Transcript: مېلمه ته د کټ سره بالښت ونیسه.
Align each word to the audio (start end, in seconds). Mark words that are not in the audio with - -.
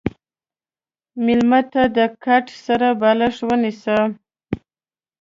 مېلمه 1.25 1.61
ته 1.71 1.83
د 1.97 1.99
کټ 2.23 2.45
سره 2.65 2.87
بالښت 3.01 3.39
ونیسه. 3.45 3.97